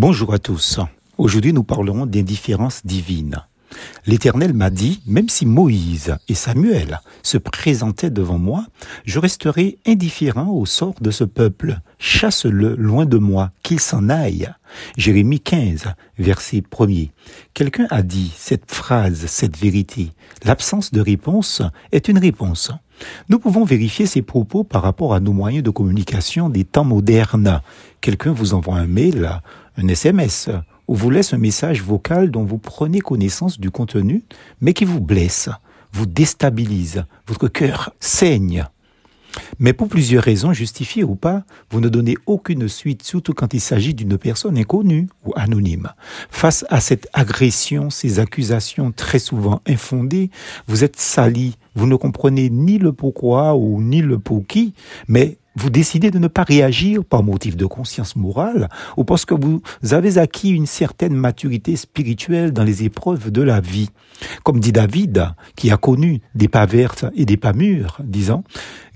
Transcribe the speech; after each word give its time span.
Bonjour 0.00 0.32
à 0.32 0.38
tous. 0.38 0.78
Aujourd'hui, 1.16 1.52
nous 1.52 1.64
parlerons 1.64 2.06
d'indifférence 2.06 2.86
divine. 2.86 3.42
L'Éternel 4.06 4.54
m'a 4.54 4.70
dit, 4.70 5.02
même 5.08 5.28
si 5.28 5.44
Moïse 5.44 6.16
et 6.28 6.34
Samuel 6.34 7.00
se 7.24 7.36
présentaient 7.36 8.08
devant 8.08 8.38
moi, 8.38 8.64
je 9.06 9.18
resterai 9.18 9.78
indifférent 9.88 10.52
au 10.52 10.66
sort 10.66 10.94
de 11.00 11.10
ce 11.10 11.24
peuple. 11.24 11.80
Chasse-le 11.98 12.76
loin 12.76 13.06
de 13.06 13.18
moi, 13.18 13.50
qu'il 13.64 13.80
s'en 13.80 14.08
aille. 14.08 14.48
Jérémie 14.96 15.40
15, 15.40 15.92
verset 16.16 16.62
1er. 16.70 17.10
Quelqu'un 17.52 17.88
a 17.90 18.02
dit 18.02 18.32
cette 18.36 18.70
phrase, 18.70 19.26
cette 19.26 19.56
vérité. 19.56 20.12
L'absence 20.44 20.92
de 20.92 21.00
réponse 21.00 21.60
est 21.90 22.06
une 22.06 22.18
réponse. 22.18 22.70
Nous 23.28 23.38
pouvons 23.38 23.64
vérifier 23.64 24.06
ces 24.06 24.22
propos 24.22 24.64
par 24.64 24.82
rapport 24.82 25.14
à 25.14 25.20
nos 25.20 25.32
moyens 25.32 25.64
de 25.64 25.70
communication 25.70 26.48
des 26.48 26.64
temps 26.64 26.84
modernes. 26.84 27.60
Quelqu'un 28.00 28.32
vous 28.32 28.54
envoie 28.54 28.76
un 28.76 28.86
mail, 28.86 29.40
un 29.76 29.88
SMS, 29.88 30.48
ou 30.88 30.94
vous 30.94 31.10
laisse 31.10 31.34
un 31.34 31.38
message 31.38 31.82
vocal 31.82 32.30
dont 32.30 32.44
vous 32.44 32.58
prenez 32.58 33.00
connaissance 33.00 33.60
du 33.60 33.70
contenu, 33.70 34.24
mais 34.60 34.72
qui 34.72 34.84
vous 34.84 35.00
blesse, 35.00 35.50
vous 35.92 36.06
déstabilise, 36.06 37.04
votre 37.26 37.48
cœur 37.48 37.92
saigne. 38.00 38.66
Mais 39.58 39.72
pour 39.72 39.88
plusieurs 39.88 40.24
raisons, 40.24 40.52
justifiées 40.52 41.04
ou 41.04 41.14
pas, 41.14 41.44
vous 41.70 41.80
ne 41.80 41.88
donnez 41.88 42.16
aucune 42.26 42.68
suite, 42.68 43.02
surtout 43.02 43.34
quand 43.34 43.54
il 43.54 43.60
s'agit 43.60 43.94
d'une 43.94 44.18
personne 44.18 44.58
inconnue 44.58 45.08
ou 45.24 45.32
anonyme. 45.36 45.88
Face 46.30 46.64
à 46.70 46.80
cette 46.80 47.08
agression, 47.12 47.90
ces 47.90 48.18
accusations 48.18 48.90
très 48.92 49.18
souvent 49.18 49.60
infondées, 49.66 50.30
vous 50.66 50.84
êtes 50.84 50.98
sali, 50.98 51.56
vous 51.78 51.86
ne 51.86 51.94
comprenez 51.94 52.50
ni 52.50 52.78
le 52.78 52.92
pourquoi 52.92 53.54
ou 53.54 53.80
ni 53.80 54.02
le 54.02 54.18
pour 54.18 54.44
qui, 54.46 54.74
mais 55.06 55.38
vous 55.54 55.70
décidez 55.70 56.10
de 56.10 56.18
ne 56.18 56.26
pas 56.26 56.42
réagir 56.42 57.04
par 57.04 57.22
motif 57.22 57.56
de 57.56 57.66
conscience 57.66 58.16
morale 58.16 58.68
ou 58.96 59.04
parce 59.04 59.24
que 59.24 59.34
vous 59.34 59.60
avez 59.90 60.18
acquis 60.18 60.50
une 60.50 60.66
certaine 60.66 61.14
maturité 61.14 61.76
spirituelle 61.76 62.52
dans 62.52 62.64
les 62.64 62.82
épreuves 62.84 63.30
de 63.30 63.42
la 63.42 63.60
vie. 63.60 63.90
Comme 64.42 64.58
dit 64.58 64.72
David, 64.72 65.30
qui 65.54 65.70
a 65.70 65.76
connu 65.76 66.20
des 66.34 66.48
pas 66.48 66.66
vertes 66.66 67.06
et 67.14 67.24
des 67.24 67.36
pas 67.36 67.52
mûrs, 67.52 67.98
disant, 68.02 68.42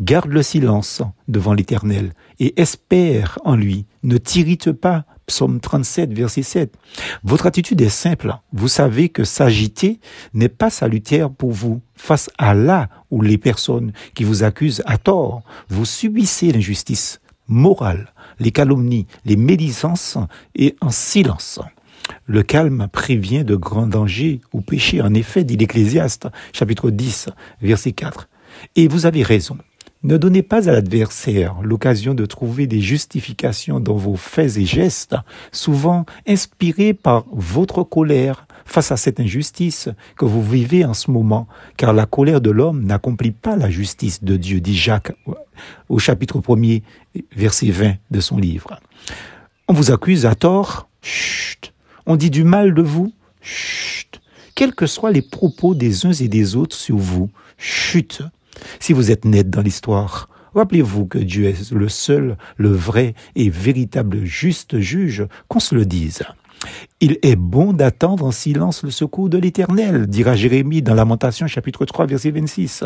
garde 0.00 0.30
le 0.30 0.42
silence 0.42 1.02
devant 1.28 1.54
l'éternel 1.54 2.12
et 2.40 2.60
espère 2.60 3.38
en 3.44 3.54
lui. 3.54 3.86
Ne 4.02 4.18
t'irrite 4.18 4.72
pas. 4.72 5.04
Psaume 5.26 5.60
37, 5.60 6.12
verset 6.12 6.42
7. 6.42 6.74
Votre 7.22 7.46
attitude 7.46 7.80
est 7.80 7.88
simple. 7.88 8.34
Vous 8.52 8.68
savez 8.68 9.08
que 9.08 9.24
s'agiter 9.24 10.00
n'est 10.34 10.48
pas 10.48 10.70
salutaire 10.70 11.30
pour 11.30 11.52
vous 11.52 11.80
face 11.94 12.30
à 12.38 12.54
là 12.54 12.88
où 13.10 13.22
les 13.22 13.38
personnes 13.38 13.92
qui 14.14 14.24
vous 14.24 14.42
accusent 14.42 14.82
à 14.86 14.98
tort. 14.98 15.42
Vous 15.68 15.84
subissez 15.84 16.52
l'injustice 16.52 17.20
morale, 17.48 18.12
les 18.40 18.50
calomnies, 18.50 19.06
les 19.24 19.36
médisances 19.36 20.18
et 20.54 20.76
en 20.80 20.90
silence. 20.90 21.60
Le 22.26 22.42
calme 22.42 22.88
prévient 22.92 23.44
de 23.44 23.56
grands 23.56 23.86
dangers 23.86 24.40
ou 24.52 24.60
péchés. 24.60 25.02
En 25.02 25.14
effet, 25.14 25.44
dit 25.44 25.56
l'Ecclésiaste, 25.56 26.28
chapitre 26.52 26.90
10, 26.90 27.28
verset 27.60 27.92
4. 27.92 28.28
Et 28.76 28.88
vous 28.88 29.06
avez 29.06 29.22
raison. 29.22 29.56
Ne 30.04 30.16
donnez 30.16 30.42
pas 30.42 30.68
à 30.68 30.72
l'adversaire 30.72 31.62
l'occasion 31.62 32.12
de 32.12 32.26
trouver 32.26 32.66
des 32.66 32.80
justifications 32.80 33.78
dans 33.78 33.94
vos 33.94 34.16
faits 34.16 34.56
et 34.56 34.66
gestes, 34.66 35.14
souvent 35.52 36.06
inspirés 36.26 36.92
par 36.92 37.24
votre 37.30 37.84
colère 37.84 38.48
face 38.64 38.90
à 38.90 38.96
cette 38.96 39.20
injustice 39.20 39.88
que 40.16 40.24
vous 40.24 40.42
vivez 40.42 40.84
en 40.84 40.94
ce 40.94 41.08
moment, 41.12 41.46
car 41.76 41.92
la 41.92 42.06
colère 42.06 42.40
de 42.40 42.50
l'homme 42.50 42.84
n'accomplit 42.84 43.30
pas 43.30 43.54
la 43.54 43.70
justice 43.70 44.24
de 44.24 44.36
Dieu, 44.36 44.60
dit 44.60 44.76
Jacques 44.76 45.12
au 45.88 46.00
chapitre 46.00 46.40
1er, 46.40 46.82
verset 47.36 47.70
20 47.70 47.94
de 48.10 48.20
son 48.20 48.38
livre. 48.38 48.80
On 49.68 49.72
vous 49.72 49.92
accuse 49.92 50.26
à 50.26 50.34
tort, 50.34 50.88
chut. 51.00 51.72
On 52.06 52.16
dit 52.16 52.30
du 52.30 52.42
mal 52.42 52.74
de 52.74 52.82
vous, 52.82 53.12
chut. 53.40 54.20
Quels 54.56 54.74
que 54.74 54.86
soient 54.86 55.12
les 55.12 55.22
propos 55.22 55.76
des 55.76 56.06
uns 56.06 56.12
et 56.12 56.28
des 56.28 56.56
autres 56.56 56.76
sur 56.76 56.96
vous, 56.96 57.30
chut. 57.56 58.22
Si 58.80 58.92
vous 58.92 59.10
êtes 59.10 59.24
net 59.24 59.50
dans 59.50 59.62
l'histoire, 59.62 60.28
rappelez-vous 60.54 61.06
que 61.06 61.18
Dieu 61.18 61.46
est 61.46 61.70
le 61.72 61.88
seul, 61.88 62.36
le 62.56 62.70
vrai 62.70 63.14
et 63.34 63.50
véritable 63.50 64.24
juste 64.24 64.78
juge, 64.78 65.26
qu'on 65.48 65.60
se 65.60 65.74
le 65.74 65.86
dise. 65.86 66.22
Il 67.00 67.18
est 67.22 67.36
bon 67.36 67.72
d'attendre 67.72 68.24
en 68.24 68.30
silence 68.30 68.84
le 68.84 68.90
secours 68.90 69.28
de 69.28 69.38
l'Éternel, 69.38 70.06
dira 70.06 70.36
Jérémie 70.36 70.82
dans 70.82 70.94
Lamentation 70.94 71.46
chapitre 71.46 71.84
3 71.84 72.06
verset 72.06 72.30
26. 72.30 72.84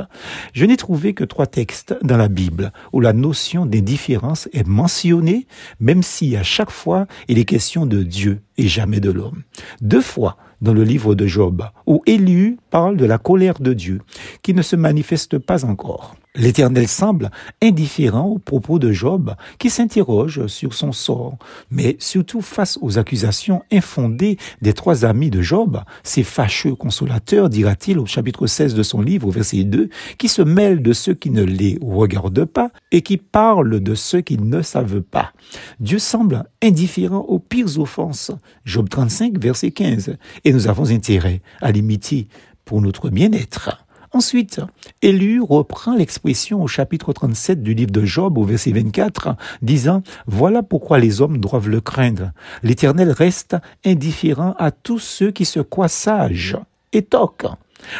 Je 0.54 0.64
n'ai 0.64 0.76
trouvé 0.76 1.12
que 1.12 1.24
trois 1.24 1.46
textes 1.46 1.94
dans 2.02 2.16
la 2.16 2.28
Bible 2.28 2.72
où 2.92 3.00
la 3.00 3.12
notion 3.12 3.66
d'indifférence 3.66 4.48
est 4.52 4.66
mentionnée, 4.66 5.46
même 5.80 6.02
si 6.02 6.36
à 6.36 6.42
chaque 6.42 6.70
fois 6.70 7.06
il 7.28 7.38
est 7.38 7.44
question 7.44 7.86
de 7.86 8.02
Dieu 8.02 8.40
et 8.56 8.68
jamais 8.68 9.00
de 9.00 9.10
l'homme. 9.10 9.42
Deux 9.80 10.00
fois 10.00 10.36
dans 10.60 10.74
le 10.74 10.84
livre 10.84 11.14
de 11.14 11.26
Job, 11.26 11.64
où 11.86 12.02
Élu 12.06 12.58
parle 12.70 12.96
de 12.96 13.04
la 13.04 13.18
colère 13.18 13.60
de 13.60 13.72
Dieu, 13.72 14.00
qui 14.42 14.54
ne 14.54 14.62
se 14.62 14.76
manifeste 14.76 15.38
pas 15.38 15.64
encore. 15.64 16.16
L'Éternel 16.36 16.86
semble 16.86 17.30
indifférent 17.62 18.26
aux 18.26 18.38
propos 18.38 18.78
de 18.78 18.92
Job, 18.92 19.34
qui 19.58 19.70
s'interroge 19.70 20.46
sur 20.46 20.74
son 20.74 20.92
sort, 20.92 21.36
mais 21.70 21.96
surtout 21.98 22.42
face 22.42 22.78
aux 22.82 22.98
accusations 22.98 23.62
infondées 23.72 24.36
des 24.60 24.74
trois 24.74 25.06
amis 25.06 25.30
de 25.30 25.40
Job, 25.40 25.80
ces 26.02 26.22
fâcheux 26.22 26.74
consolateurs, 26.74 27.48
dira-t-il 27.48 27.98
au 27.98 28.06
chapitre 28.06 28.46
16 28.46 28.74
de 28.74 28.82
son 28.82 29.00
livre, 29.00 29.30
verset 29.30 29.64
2, 29.64 29.88
qui 30.18 30.28
se 30.28 30.42
mêlent 30.42 30.82
de 30.82 30.92
ceux 30.92 31.14
qui 31.14 31.30
ne 31.30 31.42
les 31.42 31.78
regardent 31.80 32.44
pas 32.44 32.70
et 32.92 33.00
qui 33.00 33.16
parlent 33.16 33.80
de 33.80 33.94
ceux 33.94 34.20
qui 34.20 34.36
ne 34.38 34.60
savent 34.60 35.00
pas. 35.00 35.32
Dieu 35.80 35.98
semble 35.98 36.44
indifférent 36.62 37.20
aux 37.28 37.38
pires 37.38 37.78
offenses. 37.78 38.30
Job 38.64 38.88
35, 38.88 39.38
verset 39.38 39.70
15. 39.70 40.16
Et 40.44 40.52
nous 40.52 40.68
avons 40.68 40.90
intérêt 40.90 41.40
à 41.62 41.72
l'imiter 41.72 42.28
pour 42.64 42.82
notre 42.82 43.08
bien-être. 43.08 43.85
Ensuite, 44.12 44.60
Élu 45.02 45.40
reprend 45.40 45.94
l'expression 45.94 46.62
au 46.62 46.66
chapitre 46.66 47.12
37 47.12 47.62
du 47.62 47.74
livre 47.74 47.90
de 47.90 48.04
Job 48.04 48.38
au 48.38 48.44
verset 48.44 48.72
24, 48.72 49.36
disant, 49.62 50.02
Voilà 50.26 50.62
pourquoi 50.62 50.98
les 50.98 51.20
hommes 51.20 51.38
doivent 51.38 51.68
le 51.68 51.80
craindre. 51.80 52.32
L'Éternel 52.62 53.10
reste 53.10 53.56
indifférent 53.84 54.54
à 54.58 54.70
tous 54.70 54.98
ceux 54.98 55.30
qui 55.30 55.44
se 55.44 55.60
croient 55.60 55.88
sages. 55.88 56.56
Et 56.92 57.02
toc. 57.02 57.44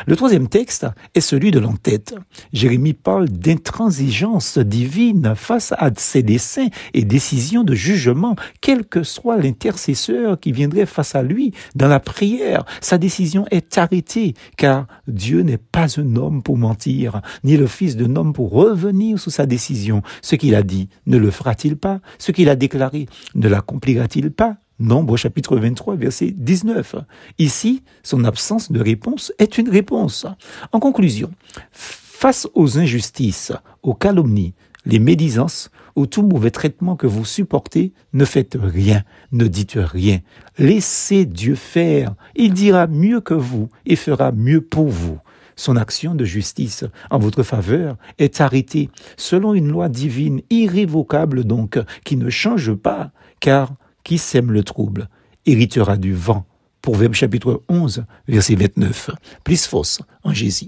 Le 0.07 0.17
troisième 0.17 0.49
texte 0.49 0.87
est 1.15 1.21
celui 1.21 1.51
de 1.51 1.59
l'entête. 1.59 2.15
Jérémie 2.53 2.93
parle 2.93 3.29
d'intransigeance 3.29 4.59
divine 4.59 5.35
face 5.37 5.73
à 5.77 5.91
ses 5.97 6.23
desseins 6.23 6.69
et 6.95 7.05
décisions 7.05 7.65
de 7.65 7.75
jugement, 7.75 8.37
quel 8.61 8.85
que 8.85 9.03
soit 9.03 9.37
l'intercesseur 9.37 10.39
qui 10.41 10.53
viendrait 10.53 10.87
face 10.87 11.15
à 11.15 11.23
lui 11.23 11.53
dans 11.75 11.89
la 11.89 12.01
prière. 12.01 12.65
Sa 12.81 12.99
décision 12.99 13.47
est 13.51 13.79
arrêtée, 13.79 14.35
car 14.57 14.87
Dieu 15.09 15.43
n'est 15.43 15.59
pas 15.59 16.01
un 16.01 16.17
homme 16.17 16.43
pour 16.43 16.57
mentir, 16.57 17.21
ni 17.45 17.57
le 17.57 17.67
fils 17.67 17.97
d'un 17.97 18.17
homme 18.17 18.33
pour 18.33 18.51
revenir 18.51 19.19
sur 19.19 19.33
sa 19.33 19.47
décision. 19.47 20.03
Ce 20.23 20.37
qu'il 20.37 20.55
a 20.55 20.63
dit, 20.63 20.89
ne 21.07 21.19
le 21.19 21.31
fera-t-il 21.31 21.77
pas? 21.77 22.01
Ce 22.19 22.33
qu'il 22.33 22.49
a 22.49 22.57
déclaré, 22.57 23.07
ne 23.35 23.49
l'accomplira-t-il 23.49 24.31
pas? 24.31 24.57
Nombre 24.79 25.17
chapitre 25.17 25.57
23, 25.57 25.97
verset 25.97 26.35
19. 26.37 26.97
Ici, 27.39 27.83
son 28.03 28.25
absence 28.25 28.71
de 28.71 28.79
réponse 28.79 29.33
est 29.39 29.57
une 29.57 29.71
réponse. 29.71 30.27
En 30.71 30.81
conclusion, 30.81 31.31
face 31.73 32.47
aux 32.55 32.79
injustices, 32.79 33.53
aux 33.83 33.95
calomnies, 33.95 34.53
les 34.85 34.99
médisances 34.99 35.71
ou 35.97 36.07
tout 36.07 36.23
mauvais 36.23 36.51
traitement 36.51 36.95
que 36.95 37.07
vous 37.07 37.25
supportez, 37.25 37.95
ne 38.13 38.27
faites 38.27 38.59
rien, 38.61 39.03
ne 39.33 39.47
dites 39.47 39.79
rien. 39.79 40.21
Laissez 40.59 41.25
Dieu 41.25 41.55
faire. 41.55 42.15
Il 42.35 42.53
dira 42.53 42.87
mieux 42.87 43.23
que 43.23 43.33
vous 43.33 43.71
et 43.87 43.97
fera 43.97 44.31
mieux 44.31 44.61
pour 44.61 44.89
vous. 44.89 45.19
Son 45.57 45.77
action 45.77 46.15
de 46.15 46.27
justice 46.27 46.85
en 47.11 47.19
votre 47.19 47.43
faveur 47.43 47.97
est 48.19 48.43
arrêtée 48.43 48.91
selon 49.17 49.55
une 49.55 49.69
loi 49.69 49.89
divine 49.89 50.43
irrévocable 50.51 51.45
donc, 51.45 51.79
qui 52.05 52.19
ne 52.19 52.29
change 52.29 52.75
pas, 52.75 53.11
car 53.41 53.73
qui 54.07 54.19
sème 54.19 54.53
le 54.53 54.63
trouble? 54.63 55.09
Héritera 55.47 55.97
du 55.97 56.15
vent. 56.15 56.47
Proverbe 56.81 57.15
chapitre 57.15 57.65
11, 57.69 58.05
verset 58.29 58.55
29. 58.55 59.11
Plus 59.43 59.67
fausse 59.67 59.99
en 60.23 60.33
Jésus. 60.33 60.65